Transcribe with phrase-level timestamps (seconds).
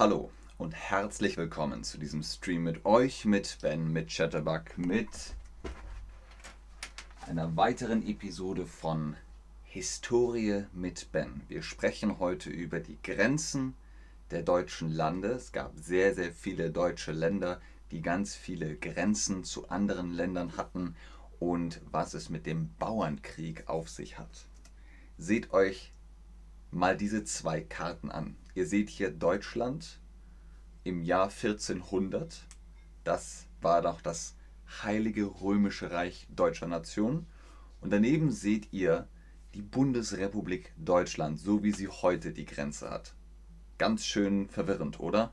[0.00, 5.10] Hallo und herzlich willkommen zu diesem Stream mit euch, mit Ben, mit Chatterbug, mit
[7.26, 9.14] einer weiteren Episode von
[9.64, 11.42] Historie mit Ben.
[11.48, 13.74] Wir sprechen heute über die Grenzen
[14.30, 15.32] der deutschen Lande.
[15.32, 17.60] Es gab sehr, sehr viele deutsche Länder,
[17.90, 20.96] die ganz viele Grenzen zu anderen Ländern hatten
[21.40, 24.46] und was es mit dem Bauernkrieg auf sich hat.
[25.18, 25.92] Seht euch
[26.70, 28.34] mal diese zwei Karten an.
[28.54, 30.00] Ihr seht hier Deutschland
[30.82, 32.46] im Jahr 1400.
[33.04, 34.36] Das war doch das
[34.82, 37.26] Heilige Römische Reich deutscher Nation.
[37.80, 39.08] Und daneben seht ihr
[39.54, 43.14] die Bundesrepublik Deutschland, so wie sie heute die Grenze hat.
[43.78, 45.32] Ganz schön verwirrend, oder?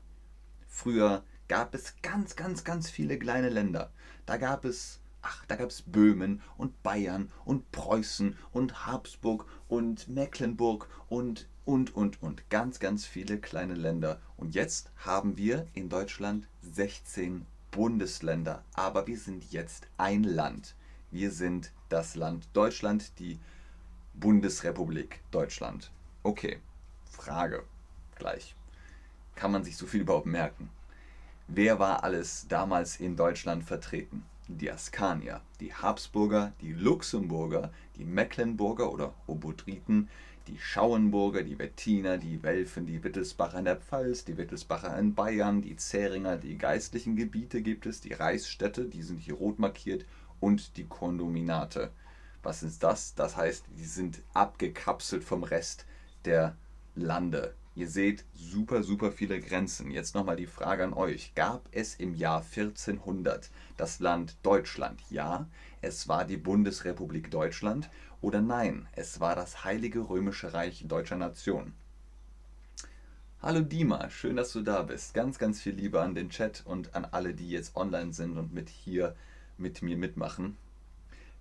[0.66, 3.92] Früher gab es ganz, ganz, ganz viele kleine Länder.
[4.26, 10.08] Da gab es, ach, da gab es Böhmen und Bayern und Preußen und Habsburg und
[10.08, 12.48] Mecklenburg und, und, und, und.
[12.48, 14.20] Ganz, ganz viele kleine Länder.
[14.38, 18.64] Und jetzt haben wir in Deutschland 16 Bundesländer.
[18.72, 20.74] Aber wir sind jetzt ein Land.
[21.10, 23.38] Wir sind das Land Deutschland, die
[24.14, 25.90] Bundesrepublik Deutschland.
[26.22, 26.58] Okay,
[27.04, 27.64] Frage
[28.16, 28.56] gleich.
[29.34, 30.70] Kann man sich so viel überhaupt merken?
[31.46, 34.24] Wer war alles damals in Deutschland vertreten?
[34.50, 40.08] Die Askanier, die Habsburger, die Luxemburger, die Mecklenburger oder Obodriten,
[40.46, 45.60] die Schauenburger, die Wettiner, die Welfen, die Wittelsbacher in der Pfalz, die Wittelsbacher in Bayern,
[45.60, 50.06] die Zähringer, die geistlichen Gebiete gibt es, die Reichsstädte, die sind hier rot markiert,
[50.40, 51.90] und die Kondominate.
[52.42, 53.14] Was ist das?
[53.14, 55.84] Das heißt, die sind abgekapselt vom Rest
[56.24, 56.56] der
[56.94, 57.54] Lande.
[57.78, 59.92] Ihr seht super, super viele Grenzen.
[59.92, 61.32] Jetzt nochmal die Frage an euch.
[61.36, 65.00] Gab es im Jahr 1400 das Land Deutschland?
[65.10, 65.46] Ja,
[65.80, 67.88] es war die Bundesrepublik Deutschland.
[68.20, 71.72] Oder nein, es war das Heilige Römische Reich deutscher Nation.
[73.42, 75.14] Hallo Dima, schön, dass du da bist.
[75.14, 78.52] Ganz, ganz viel Liebe an den Chat und an alle, die jetzt online sind und
[78.52, 79.14] mit hier
[79.56, 80.56] mit mir mitmachen.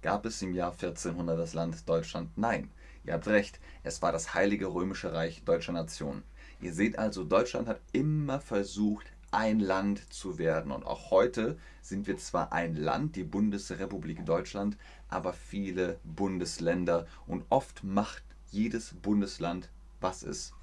[0.04, 2.30] Gab es im Jahr 1400 das Land Deutschland?
[2.38, 2.70] Nein.
[3.08, 6.24] Ihr habt recht, es war das Heilige Römische Reich deutscher Nation.
[6.60, 10.72] Ihr seht also, Deutschland hat immer versucht, ein Land zu werden.
[10.72, 14.78] Und auch heute sind wir zwar ein Land, die Bundesrepublik Deutschland,
[15.10, 17.06] aber viele Bundesländer.
[17.28, 19.70] Und oft macht jedes Bundesland,
[20.00, 20.54] was es,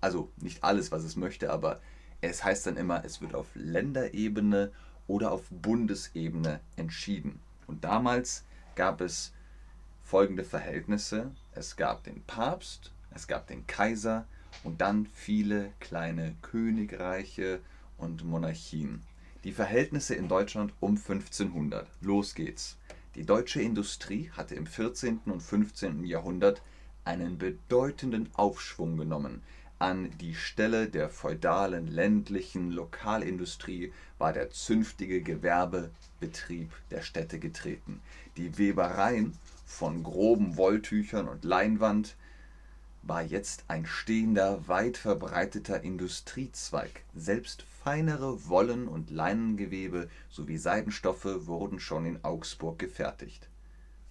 [0.00, 1.80] also nicht alles, was es möchte, aber
[2.20, 4.72] es heißt dann immer, es wird auf Länderebene
[5.06, 7.40] oder auf Bundesebene entschieden.
[7.66, 8.44] Und damals
[8.74, 9.32] gab es
[10.02, 11.30] folgende Verhältnisse.
[11.52, 14.26] Es gab den Papst, es gab den Kaiser
[14.62, 17.60] und dann viele kleine Königreiche
[17.98, 19.02] und Monarchien.
[19.44, 21.86] Die Verhältnisse in Deutschland um 1500.
[22.00, 22.78] Los geht's.
[23.14, 25.20] Die deutsche Industrie hatte im 14.
[25.26, 26.04] und 15.
[26.04, 26.62] Jahrhundert
[27.04, 29.42] einen bedeutenden Aufschwung genommen.
[29.78, 38.00] An die Stelle der feudalen ländlichen Lokalindustrie war der zünftige Gewerbebetrieb der Städte getreten.
[38.36, 42.16] Die Webereien von groben Wolltüchern und Leinwand
[43.06, 47.04] war jetzt ein stehender, weit verbreiteter Industriezweig.
[47.14, 53.48] Selbst feinere Wollen- und Leinengewebe sowie Seidenstoffe wurden schon in Augsburg gefertigt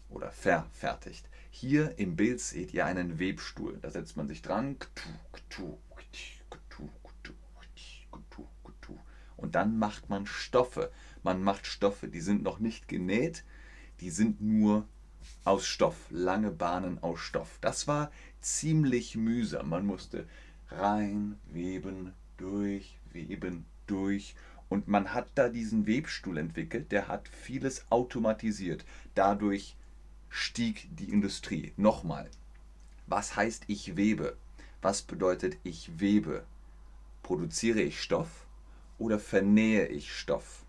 [0.09, 1.27] oder verfertigt.
[1.49, 3.79] Hier im Bild seht ihr einen Webstuhl.
[3.81, 4.77] Da setzt man sich dran.
[9.37, 10.91] Und dann macht man Stoffe.
[11.23, 13.43] Man macht Stoffe, die sind noch nicht genäht,
[13.99, 14.87] die sind nur
[15.43, 17.57] aus Stoff, lange Bahnen aus Stoff.
[17.61, 18.11] Das war
[18.45, 19.69] ziemlich mühsam.
[19.69, 20.27] Man musste
[20.69, 24.35] rein, weben, durch, weben, durch.
[24.69, 28.85] Und man hat da diesen Webstuhl entwickelt, der hat vieles automatisiert.
[29.15, 29.75] Dadurch
[30.29, 31.73] stieg die Industrie.
[31.77, 32.29] Nochmal,
[33.07, 34.35] was heißt ich webe?
[34.81, 36.43] Was bedeutet ich webe?
[37.21, 38.47] Produziere ich Stoff
[38.97, 40.65] oder vernähe ich Stoff?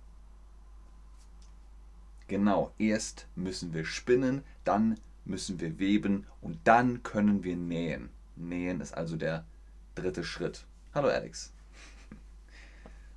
[2.28, 8.10] Genau, erst müssen wir spinnen, dann müssen wir weben und dann können wir nähen.
[8.36, 9.44] Nähen ist also der
[9.94, 10.66] dritte Schritt.
[10.94, 11.52] Hallo Alex.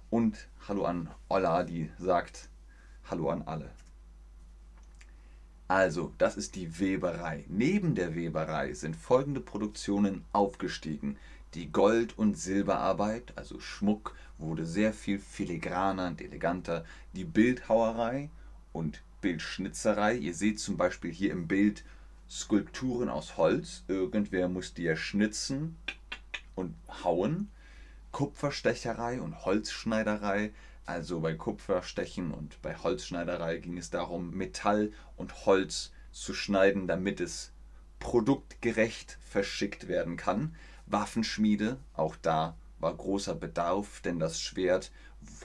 [0.09, 2.49] Und hallo an Olla, die sagt
[3.09, 3.71] Hallo an alle.
[5.69, 7.43] Also, das ist die Weberei.
[7.49, 11.17] Neben der Weberei sind folgende Produktionen aufgestiegen.
[11.53, 16.85] Die Gold- und Silberarbeit, also Schmuck, wurde sehr viel filigraner und eleganter.
[17.13, 18.29] Die Bildhauerei
[18.71, 20.15] und Bildschnitzerei.
[20.15, 21.83] Ihr seht zum Beispiel hier im Bild
[22.29, 23.83] Skulpturen aus Holz.
[23.87, 25.77] Irgendwer muss die ja schnitzen
[26.55, 27.51] und hauen.
[28.11, 30.53] Kupferstecherei und Holzschneiderei.
[30.85, 37.19] Also bei Kupferstechen und bei Holzschneiderei ging es darum, Metall und Holz zu schneiden, damit
[37.19, 37.51] es
[37.99, 40.55] produktgerecht verschickt werden kann.
[40.85, 44.91] Waffenschmiede, auch da war großer Bedarf, denn das Schwert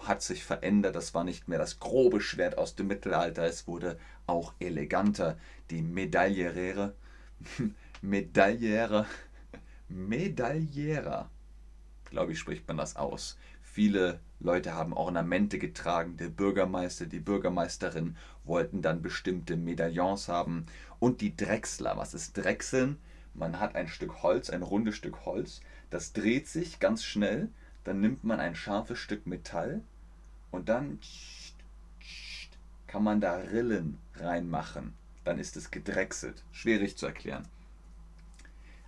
[0.02, 0.96] hat sich verändert.
[0.96, 5.38] Das war nicht mehr das grobe Schwert aus dem Mittelalter, es wurde auch eleganter.
[5.70, 6.94] Die Medaillere,
[8.02, 9.06] Medaillere,
[9.88, 11.30] Medaillera,
[12.04, 13.38] glaube ich, spricht man das aus.
[13.62, 16.16] Viele Leute haben Ornamente getragen.
[16.16, 20.66] Der Bürgermeister, die Bürgermeisterin wollten dann bestimmte Medaillons haben.
[20.98, 21.96] Und die Drechsler.
[21.96, 22.98] Was ist Drechseln?
[23.34, 25.60] Man hat ein Stück Holz, ein rundes Stück Holz.
[25.90, 27.48] Das dreht sich ganz schnell.
[27.84, 29.82] Dann nimmt man ein scharfes Stück Metall
[30.50, 30.98] und dann
[32.86, 34.92] kann man da Rillen reinmachen.
[35.24, 36.44] Dann ist es gedrechselt.
[36.52, 37.48] Schwierig zu erklären.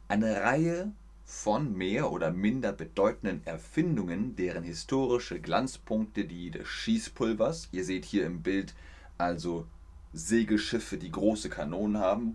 [0.09, 0.93] Eine Reihe
[1.25, 8.27] von mehr oder minder bedeutenden Erfindungen, deren historische Glanzpunkte die des Schießpulvers, ihr seht hier
[8.27, 8.75] im Bild
[9.17, 9.67] also
[10.13, 12.35] Segelschiffe, die große Kanonen haben,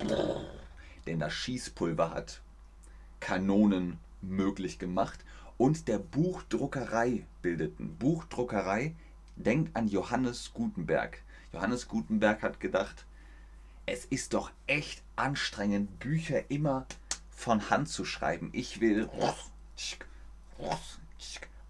[1.05, 2.41] denn das Schießpulver hat
[3.19, 5.23] Kanonen möglich gemacht
[5.59, 7.97] und der Buchdruckerei bildeten.
[7.97, 8.95] Buchdruckerei
[9.35, 11.21] denkt an Johannes Gutenberg.
[11.51, 13.05] Johannes Gutenberg hat gedacht,
[13.85, 16.85] es ist doch echt anstrengend, Bücher immer
[17.29, 18.49] von Hand zu schreiben.
[18.53, 19.09] Ich will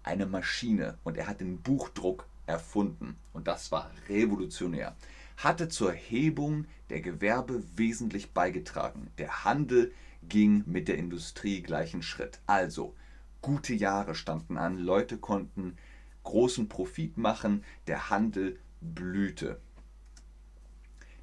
[0.04, 4.94] eine Maschine und er hat den Buchdruck erfunden und das war revolutionär.
[5.36, 9.10] Hatte zur Hebung der Gewerbe wesentlich beigetragen.
[9.18, 9.92] Der Handel
[10.28, 12.38] ging mit der Industrie gleichen Schritt.
[12.46, 12.94] Also,
[13.42, 15.76] gute Jahre standen an, Leute konnten
[16.22, 19.60] großen Profit machen, der Handel blühte.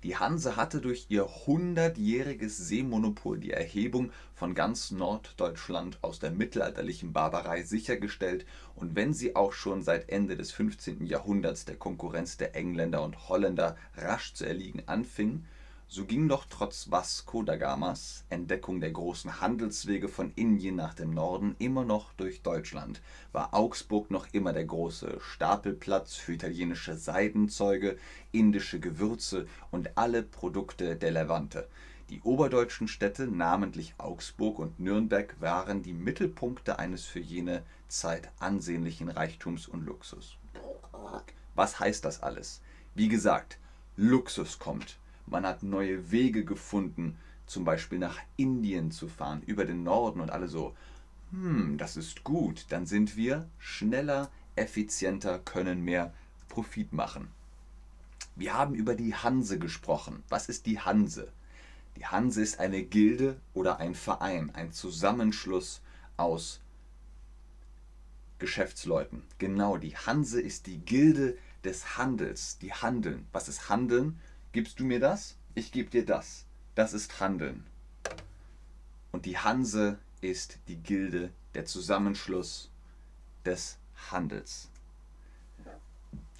[0.04, 7.14] Die Hanse hatte durch ihr hundertjähriges Seemonopol die Erhebung von ganz Norddeutschland aus der mittelalterlichen
[7.14, 11.06] Barbarei sichergestellt und wenn sie auch schon seit Ende des 15.
[11.06, 15.46] Jahrhunderts der Konkurrenz der Engländer und Holländer rasch zu erliegen anfing,
[15.89, 21.12] so ging doch trotz Vasco da Gamas Entdeckung der großen Handelswege von Indien nach dem
[21.12, 23.01] Norden immer noch durch Deutschland,
[23.31, 27.98] war Augsburg noch immer der große Stapelplatz für italienische Seidenzeuge,
[28.34, 31.69] indische Gewürze und alle Produkte der Levante.
[32.10, 39.07] Die oberdeutschen Städte, namentlich Augsburg und Nürnberg, waren die Mittelpunkte eines für jene Zeit ansehnlichen
[39.07, 40.38] Reichtums und Luxus.
[41.56, 42.62] Was heißt das alles?
[42.94, 43.57] Wie gesagt,
[43.95, 49.83] Luxus kommt man hat neue Wege gefunden, zum Beispiel nach Indien zu fahren, über den
[49.83, 50.75] Norden und alle so,
[51.31, 56.13] hm, das ist gut, dann sind wir schneller, effizienter, können mehr
[56.50, 57.29] Profit machen.
[58.35, 60.24] Wir haben über die Hanse gesprochen.
[60.29, 61.31] Was ist die Hanse?
[61.95, 65.81] Die Hanse ist eine Gilde oder ein Verein, ein Zusammenschluss
[66.18, 66.62] aus
[68.39, 69.23] Geschäftsleuten.
[69.39, 73.25] Genau, die Hanse ist die Gilde des Handels, die handeln.
[73.31, 74.19] Was ist Handeln?
[74.51, 75.35] Gibst du mir das?
[75.55, 76.45] Ich gebe dir das.
[76.75, 77.65] Das ist Handeln.
[79.11, 82.69] Und die Hanse ist die Gilde, der Zusammenschluss
[83.45, 83.77] des
[84.11, 84.69] Handels.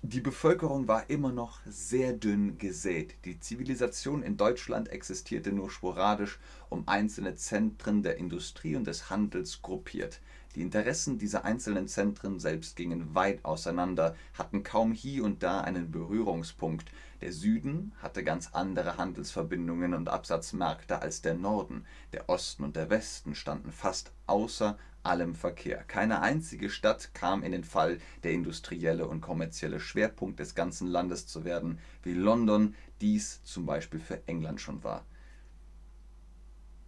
[0.04, 3.16] Die Bevölkerung war immer noch sehr dünn gesät.
[3.26, 6.40] Die Zivilisation in Deutschland existierte nur sporadisch
[6.70, 10.22] um einzelne Zentren der Industrie und des Handels gruppiert.
[10.56, 15.92] Die Interessen dieser einzelnen Zentren selbst gingen weit auseinander, hatten kaum hier und da einen
[15.92, 16.90] Berührungspunkt.
[17.22, 21.86] Der Süden hatte ganz andere Handelsverbindungen und Absatzmärkte als der Norden.
[22.14, 25.84] Der Osten und der Westen standen fast außer allem Verkehr.
[25.84, 31.26] Keine einzige Stadt kam in den Fall, der industrielle und kommerzielle Schwerpunkt des ganzen Landes
[31.26, 35.04] zu werden, wie London dies zum Beispiel für England schon war.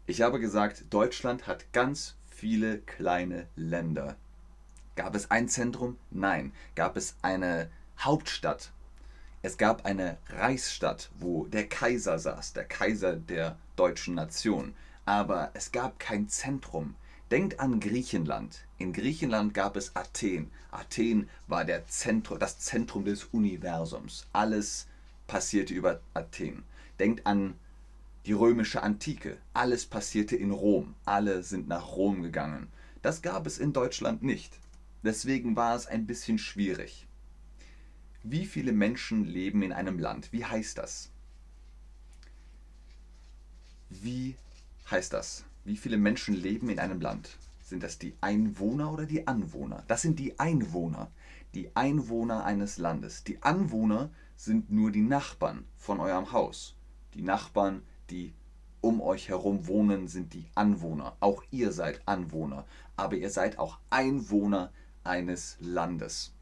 [0.06, 4.16] Ich habe gesagt, Deutschland hat ganz viele kleine Länder.
[4.96, 5.98] Gab es ein Zentrum?
[6.12, 6.52] Nein.
[6.76, 8.72] Gab es eine Hauptstadt?
[9.42, 14.74] Es gab eine Reichsstadt, wo der Kaiser saß, der Kaiser der deutschen Nation.
[15.06, 16.96] Aber es gab kein Zentrum.
[17.32, 18.66] Denkt an Griechenland.
[18.78, 20.52] In Griechenland gab es Athen.
[20.72, 24.28] Athen war der Zentrum, das Zentrum des Universums.
[24.34, 24.88] Alles
[25.28, 26.64] passierte über Athen.
[27.00, 27.56] Denkt an
[28.26, 29.38] die römische Antike.
[29.54, 30.96] Alles passierte in Rom.
[31.06, 32.68] Alle sind nach Rom gegangen.
[33.02, 34.60] Das gab es in Deutschland nicht.
[35.02, 37.08] Deswegen war es ein bisschen schwierig.
[38.24, 40.32] Wie viele Menschen leben in einem Land?
[40.32, 41.12] Wie heißt das?
[43.90, 44.36] Wie
[44.90, 45.46] heißt das?
[45.64, 47.38] Wie viele Menschen leben in einem Land?
[47.64, 49.84] Sind das die Einwohner oder die Anwohner?
[49.88, 51.12] Das sind die Einwohner.
[51.54, 53.24] Die Einwohner eines Landes.
[53.24, 56.76] Die Anwohner sind nur die Nachbarn von eurem Haus.
[57.14, 58.34] Die Nachbarn die
[58.82, 61.18] um euch herum wohnen, sind die Anwohner.
[61.20, 64.72] Auch ihr seid Anwohner, aber ihr seid auch Einwohner
[65.04, 66.34] eines Landes.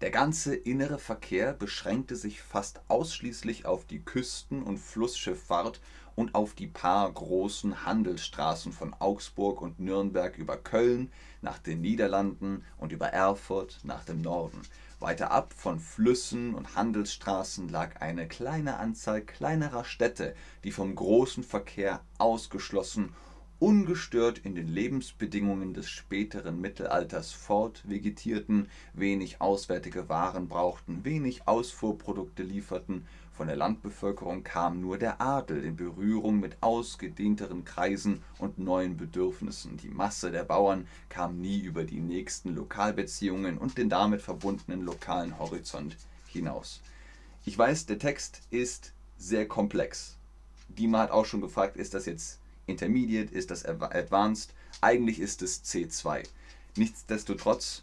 [0.00, 5.80] Der ganze innere Verkehr beschränkte sich fast ausschließlich auf die Küsten- und Flussschifffahrt
[6.14, 11.10] und auf die paar großen Handelsstraßen von Augsburg und Nürnberg über Köln
[11.42, 14.62] nach den Niederlanden und über Erfurt nach dem Norden.
[15.00, 21.42] Weiter ab von Flüssen und Handelsstraßen lag eine kleine Anzahl kleinerer Städte, die vom großen
[21.42, 23.12] Verkehr ausgeschlossen
[23.60, 33.06] ungestört in den Lebensbedingungen des späteren Mittelalters fortvegetierten, wenig auswärtige Waren brauchten, wenig Ausfuhrprodukte lieferten,
[33.38, 39.76] von der Landbevölkerung kam nur der Adel in Berührung mit ausgedehnteren Kreisen und neuen Bedürfnissen.
[39.76, 45.38] Die Masse der Bauern kam nie über die nächsten Lokalbeziehungen und den damit verbundenen lokalen
[45.38, 45.96] Horizont
[46.26, 46.80] hinaus.
[47.44, 50.16] Ich weiß, der Text ist sehr komplex.
[50.66, 54.54] Dima hat auch schon gefragt, ist das jetzt Intermediate, ist das Advanced.
[54.80, 56.24] Eigentlich ist es C2.
[56.76, 57.82] Nichtsdestotrotz,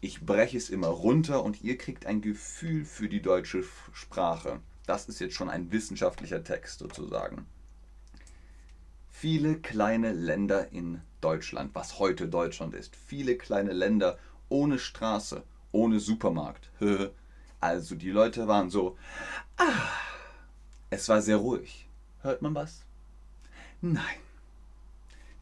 [0.00, 4.60] ich breche es immer runter und ihr kriegt ein Gefühl für die deutsche Sprache.
[4.86, 7.46] Das ist jetzt schon ein wissenschaftlicher Text sozusagen.
[9.10, 14.18] Viele kleine Länder in Deutschland, was heute Deutschland ist, viele kleine Länder
[14.48, 15.42] ohne Straße,
[15.72, 16.70] ohne Supermarkt.
[17.58, 18.98] Also die Leute waren so,
[19.56, 19.88] ah,
[20.90, 21.88] es war sehr ruhig.
[22.20, 22.85] Hört man was?
[23.92, 24.18] Nein.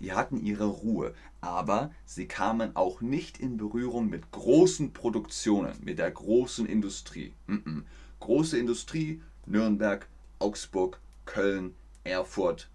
[0.01, 5.99] Die hatten ihre Ruhe, aber sie kamen auch nicht in Berührung mit großen Produktionen, mit
[5.99, 7.33] der großen Industrie.
[7.47, 7.83] Mm -mm.
[8.21, 10.07] Große Industrie, Nürnberg,
[10.41, 12.69] Augsburg, Köln, Erfurt.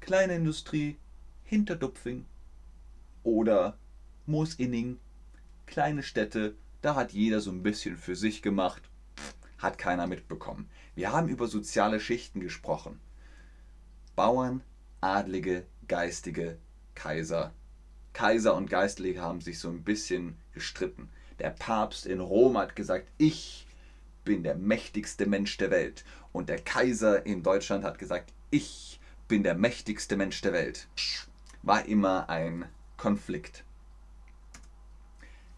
[0.00, 0.96] Kleine Industrie,
[1.44, 2.24] Hinterdupfing
[3.22, 3.78] oder
[4.26, 4.98] Moosinning.
[5.66, 8.82] Kleine Städte, da hat jeder so ein bisschen für sich gemacht,
[9.58, 10.68] hat keiner mitbekommen.
[10.96, 12.98] Wir haben über soziale Schichten gesprochen.
[14.16, 14.62] Bauern,
[15.00, 16.58] Adlige, Geistige,
[16.94, 17.52] Kaiser.
[18.12, 21.08] Kaiser und Geistliche haben sich so ein bisschen gestritten.
[21.38, 23.66] Der Papst in Rom hat gesagt, ich
[24.24, 26.04] bin der mächtigste Mensch der Welt.
[26.32, 30.88] Und der Kaiser in Deutschland hat gesagt, ich bin der mächtigste Mensch der Welt.
[31.62, 32.64] War immer ein
[32.96, 33.62] Konflikt.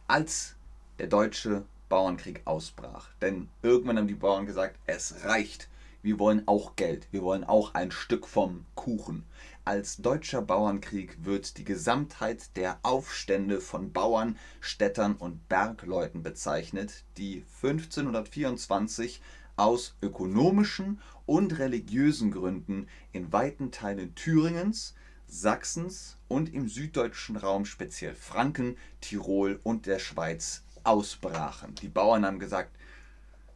[0.07, 0.55] Als
[0.99, 5.70] der deutsche Bauernkrieg ausbrach, denn irgendwann haben die Bauern gesagt, es reicht,
[6.03, 9.25] wir wollen auch Geld, wir wollen auch ein Stück vom Kuchen.
[9.65, 17.45] Als Deutscher Bauernkrieg wird die Gesamtheit der Aufstände von Bauern, Städtern und Bergleuten bezeichnet, die
[17.63, 19.21] 1524
[19.57, 24.95] aus ökonomischen und religiösen Gründen in weiten Teilen Thüringens,
[25.27, 31.75] Sachsens und im süddeutschen Raum, speziell Franken, Tirol und der Schweiz, ausbrachen.
[31.77, 32.75] Die Bauern haben gesagt,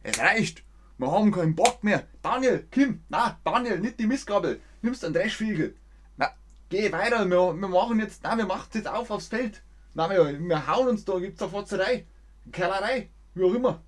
[0.03, 0.63] es reicht,
[0.97, 2.03] wir haben keinen Bock mehr.
[2.21, 4.61] Daniel, Kim, na, Daniel, nicht die Mistgabel.
[4.81, 5.75] Nimmst einen Dreschfliegel.
[6.17, 6.29] Na,
[6.69, 9.61] geh weiter, wir, wir machen jetzt, na, wir machen jetzt auf aufs Feld.
[9.93, 12.05] Na, wir, wir hauen uns da, gibt's eine Fotzerei,
[12.51, 13.81] Kellerei, wie auch immer.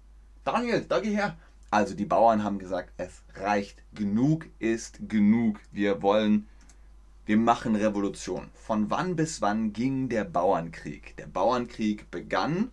[0.44, 1.38] Daniel, da geh her.
[1.70, 3.84] Also die Bauern haben gesagt, es reicht.
[3.94, 5.60] Genug ist genug.
[5.72, 6.48] Wir wollen,
[7.26, 8.50] wir machen Revolution.
[8.54, 11.18] Von wann bis wann ging der Bauernkrieg?
[11.18, 12.72] Der Bauernkrieg begann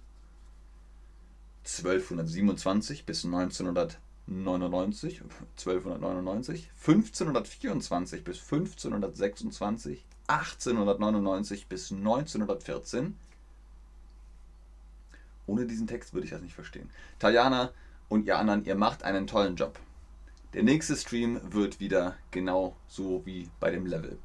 [1.64, 5.22] 1227 bis 1900 99,
[5.56, 13.16] 1299, 1524 bis 1526, 1899 bis 1914.
[15.46, 16.88] Ohne diesen Text würde ich das nicht verstehen.
[17.18, 17.70] Tajana
[18.08, 19.78] und ihr anderen, ihr macht einen tollen Job.
[20.54, 24.18] Der nächste Stream wird wieder genau so wie bei dem Level.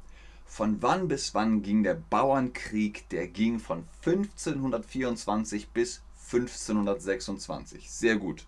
[0.46, 3.08] Von wann bis wann ging der Bauernkrieg?
[3.10, 6.02] Der ging von 1524 bis
[6.32, 7.90] 1526.
[7.90, 8.46] Sehr gut.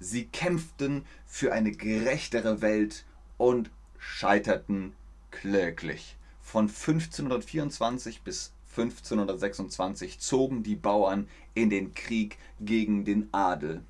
[0.00, 3.04] Sie kämpften für eine gerechtere Welt
[3.36, 4.94] und scheiterten
[5.30, 6.16] kläglich.
[6.40, 13.82] Von 1524 bis 1526 zogen die Bauern in den Krieg gegen den Adel.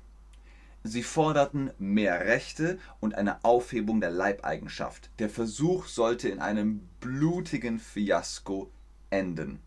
[0.83, 5.09] Sie forderten mehr Rechte und eine Aufhebung der Leibeigenschaft.
[5.19, 8.71] Der Versuch sollte in einem blutigen Fiasko
[9.09, 9.59] enden.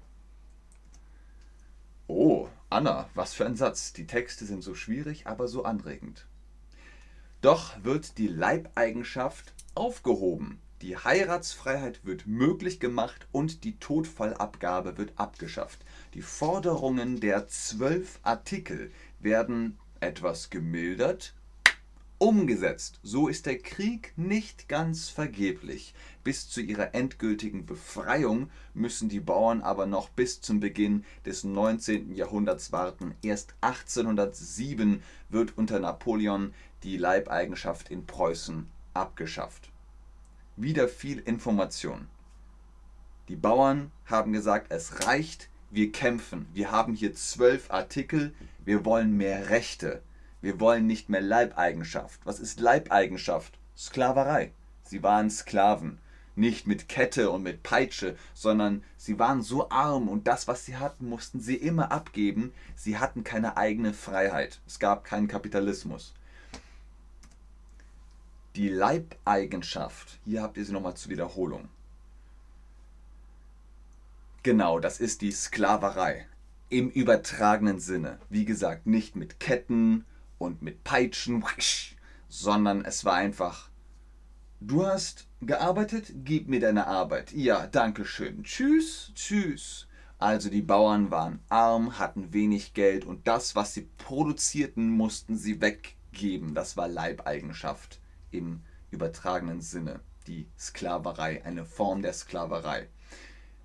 [2.08, 3.92] Oh, Anna, was für ein Satz.
[3.92, 6.26] Die Texte sind so schwierig, aber so anregend.
[7.42, 10.60] Doch wird die Leibeigenschaft aufgehoben.
[10.80, 15.80] Die Heiratsfreiheit wird möglich gemacht und die Todfallabgabe wird abgeschafft.
[16.14, 21.34] Die Forderungen der zwölf Artikel werden etwas gemildert,
[22.22, 23.00] umgesetzt.
[23.02, 25.92] So ist der Krieg nicht ganz vergeblich.
[26.22, 32.14] Bis zu ihrer endgültigen Befreiung müssen die Bauern aber noch bis zum Beginn des 19.
[32.14, 33.16] Jahrhunderts warten.
[33.22, 39.72] Erst 1807 wird unter Napoleon die Leibeigenschaft in Preußen abgeschafft.
[40.54, 42.06] Wieder viel Information.
[43.26, 46.46] Die Bauern haben gesagt, es reicht, wir kämpfen.
[46.54, 48.32] Wir haben hier zwölf Artikel,
[48.64, 50.02] wir wollen mehr Rechte.
[50.42, 52.20] Wir wollen nicht mehr Leibeigenschaft.
[52.24, 53.58] Was ist Leibeigenschaft?
[53.78, 54.52] Sklaverei.
[54.82, 55.98] Sie waren Sklaven.
[56.34, 60.76] Nicht mit Kette und mit Peitsche, sondern sie waren so arm und das, was sie
[60.76, 62.52] hatten, mussten sie immer abgeben.
[62.74, 64.60] Sie hatten keine eigene Freiheit.
[64.66, 66.14] Es gab keinen Kapitalismus.
[68.56, 71.68] Die Leibeigenschaft, hier habt ihr sie nochmal zur Wiederholung.
[74.42, 76.26] Genau, das ist die Sklaverei.
[76.68, 78.18] Im übertragenen Sinne.
[78.28, 80.04] Wie gesagt, nicht mit Ketten
[80.42, 81.44] und mit Peitschen,
[82.28, 83.70] sondern es war einfach,
[84.60, 87.32] du hast gearbeitet, gib mir deine Arbeit.
[87.32, 88.42] Ja, danke schön.
[88.44, 89.86] Tschüss, tschüss.
[90.18, 95.60] Also die Bauern waren arm, hatten wenig Geld und das, was sie produzierten, mussten sie
[95.60, 96.54] weggeben.
[96.54, 100.00] Das war Leibeigenschaft im übertragenen Sinne.
[100.28, 102.88] Die Sklaverei, eine Form der Sklaverei.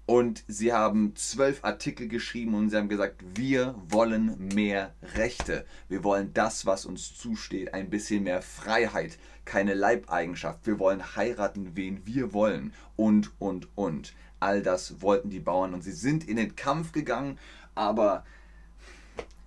[0.07, 5.65] Und sie haben zwölf Artikel geschrieben und sie haben gesagt, wir wollen mehr Rechte.
[5.89, 10.65] Wir wollen das, was uns zusteht, ein bisschen mehr Freiheit, keine Leibeigenschaft.
[10.65, 12.73] Wir wollen heiraten, wen wir wollen.
[12.95, 14.13] Und, und, und.
[14.39, 17.37] All das wollten die Bauern und sie sind in den Kampf gegangen,
[17.75, 18.23] aber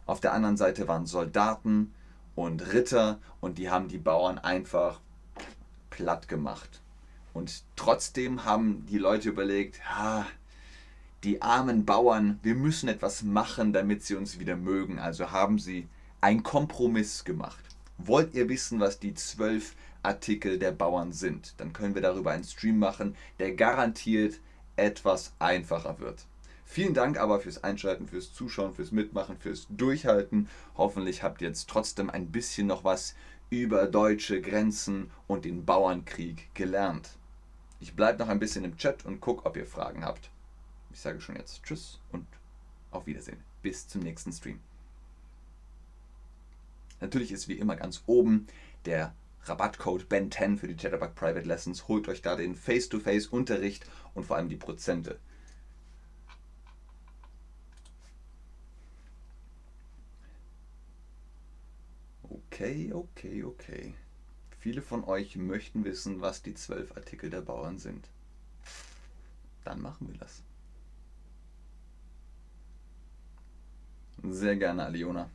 [0.05, 1.95] auf der anderen Seite waren Soldaten
[2.35, 5.00] und Ritter und die haben die Bauern einfach
[5.88, 6.83] platt gemacht.
[7.33, 10.26] Und trotzdem haben die Leute überlegt, ja,
[11.25, 14.99] die armen Bauern, wir müssen etwas machen, damit sie uns wieder mögen.
[14.99, 15.89] Also haben sie
[16.21, 17.65] einen Kompromiss gemacht.
[17.99, 21.55] Wollt ihr wissen, was die zwölf Artikel der Bauern sind?
[21.59, 24.41] Dann können wir darüber einen Stream machen, der garantiert
[24.77, 26.25] etwas einfacher wird.
[26.65, 30.49] Vielen Dank aber fürs Einschalten, fürs Zuschauen, fürs Mitmachen, fürs Durchhalten.
[30.77, 33.15] Hoffentlich habt ihr jetzt trotzdem ein bisschen noch was
[33.50, 37.11] über deutsche Grenzen und den Bauernkrieg gelernt.
[37.81, 40.31] Ich bleibe noch ein bisschen im Chat und gucke, ob ihr Fragen habt.
[40.92, 42.26] Ich sage schon jetzt Tschüss und
[42.90, 43.42] auf Wiedersehen.
[43.62, 44.61] Bis zum nächsten Stream.
[47.00, 48.47] Natürlich ist wie immer ganz oben
[48.85, 51.88] der Rabattcode BEN10 für die Chatterbug Private Lessons.
[51.88, 55.18] Holt euch da den Face-to-Face-Unterricht und vor allem die Prozente.
[62.23, 63.95] Okay, okay, okay.
[64.58, 68.10] Viele von euch möchten wissen, was die zwölf Artikel der Bauern sind.
[69.65, 70.43] Dann machen wir das.
[74.23, 75.30] Sehr gerne, Aliona.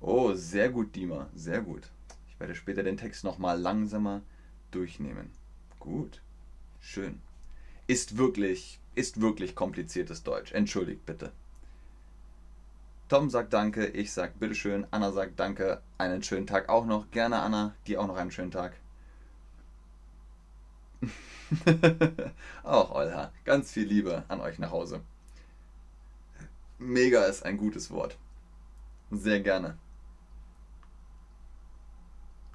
[0.00, 1.28] Oh, sehr gut, Dima.
[1.34, 1.90] Sehr gut.
[2.28, 4.22] Ich werde später den Text nochmal langsamer
[4.70, 5.30] durchnehmen.
[5.80, 6.20] Gut.
[6.80, 7.20] Schön.
[7.88, 10.52] Ist wirklich, ist wirklich kompliziertes Deutsch.
[10.52, 11.32] Entschuldigt bitte.
[13.08, 17.10] Tom sagt Danke, ich sag Bitteschön, Anna sagt Danke, einen schönen Tag auch noch.
[17.10, 18.76] Gerne, Anna, dir auch noch einen schönen Tag.
[22.62, 25.00] auch Olha, ganz viel Liebe an euch nach Hause.
[26.78, 28.16] Mega ist ein gutes Wort.
[29.10, 29.76] Sehr gerne.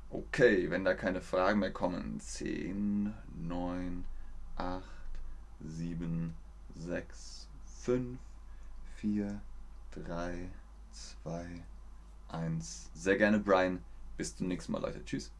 [0.09, 2.19] Okay, wenn da keine Fragen mehr kommen.
[2.19, 4.05] 10, 9,
[4.55, 4.83] 8,
[5.59, 6.33] 7,
[6.75, 7.47] 6,
[7.83, 8.19] 5,
[8.95, 9.41] 4,
[9.91, 10.49] 3,
[10.91, 11.63] 2,
[12.29, 12.91] 1.
[12.93, 13.83] Sehr gerne, Brian.
[14.15, 15.03] Bis zum nächsten Mal, Leute.
[15.03, 15.31] Tschüss.